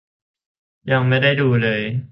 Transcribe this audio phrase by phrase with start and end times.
[0.91, 1.81] ยังไม่ได้ดูเลย